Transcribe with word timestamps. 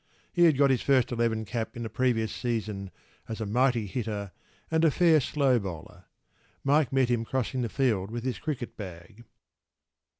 He 0.33 0.45
had 0.45 0.57
got 0.57 0.71
his 0.71 0.81
first 0.81 1.11
eleven 1.11 1.45
cap 1.45 1.77
in 1.77 1.83
the 1.83 1.87
previous 1.89 2.31
season 2.33 2.89
as 3.29 3.39
a 3.39 3.45
mighty 3.45 3.85
hitter 3.85 4.31
and 4.71 4.83
a 4.83 4.89
fair 4.89 5.19
slow 5.21 5.59
bowler. 5.59 6.05
Mike 6.63 6.91
met 6.91 7.09
him 7.09 7.23
crossing 7.23 7.61
the 7.61 7.69
field 7.69 8.09
with 8.09 8.23
his 8.23 8.39
cricket 8.39 8.75
bag. 8.75 9.23